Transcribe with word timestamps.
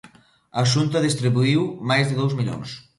A 0.59 0.61
Xunta 0.71 1.05
distribuíu 1.07 1.61
máis 1.89 2.05
de 2.07 2.17
dous 2.19 2.33
millóns. 2.39 2.69